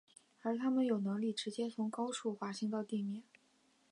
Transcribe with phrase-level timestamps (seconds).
[0.41, 3.21] 然而它们有能力直接从高处滑行到地面。